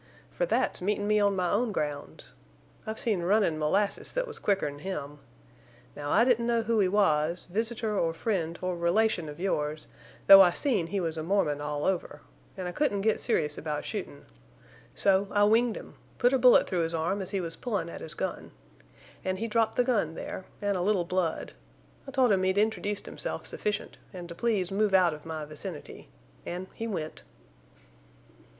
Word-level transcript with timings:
For 0.31 0.47
that's 0.47 0.81
meetin' 0.81 1.05
me 1.07 1.19
on 1.19 1.35
my 1.35 1.51
own 1.51 1.71
grounds. 1.71 2.33
I've 2.87 2.97
seen 2.97 3.21
runnin' 3.21 3.59
molasses 3.59 4.11
that 4.13 4.25
was 4.27 4.39
quicker'n 4.39 4.79
him. 4.79 5.19
Now 5.95 6.09
I 6.09 6.23
didn't 6.23 6.47
know 6.47 6.63
who 6.63 6.79
he 6.79 6.87
was, 6.87 7.45
visitor 7.51 7.95
or 7.99 8.11
friend 8.11 8.57
or 8.63 8.75
relation 8.75 9.29
of 9.29 9.39
yours, 9.39 9.87
though 10.25 10.41
I 10.41 10.53
seen 10.53 10.87
he 10.87 10.99
was 10.99 11.17
a 11.17 11.21
Mormon 11.23 11.61
all 11.61 11.85
over, 11.85 12.21
an' 12.57 12.65
I 12.65 12.71
couldn't 12.71 13.01
get 13.01 13.19
serious 13.19 13.59
about 13.59 13.85
shootin'. 13.85 14.25
So 14.95 15.27
I 15.29 15.43
winged 15.43 15.77
him—put 15.77 16.33
a 16.33 16.39
bullet 16.39 16.67
through 16.67 16.81
his 16.81 16.95
arm 16.95 17.21
as 17.21 17.29
he 17.29 17.39
was 17.39 17.55
pullin' 17.55 17.87
at 17.87 18.01
his 18.01 18.15
gun. 18.15 18.49
An' 19.23 19.37
he 19.37 19.47
dropped 19.47 19.75
the 19.75 19.83
gun 19.83 20.15
there, 20.15 20.45
an' 20.63 20.75
a 20.75 20.81
little 20.81 21.05
blood. 21.05 21.51
I 22.07 22.11
told 22.11 22.31
him 22.31 22.41
he'd 22.41 22.57
introduced 22.57 23.05
himself 23.05 23.45
sufficient, 23.45 23.97
an' 24.13 24.25
to 24.29 24.33
please 24.33 24.71
move 24.71 24.95
out 24.95 25.13
of 25.13 25.27
my 25.27 25.45
vicinity. 25.45 26.09
An' 26.43 26.65
he 26.73 26.87
went." 26.87 27.21